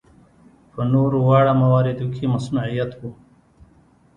په 0.73 0.81
نورو 0.93 1.17
واړه 1.27 1.53
مواردو 1.61 2.07
کې 2.15 2.31
مصنوعیت 2.33 2.91
و. 2.95 3.01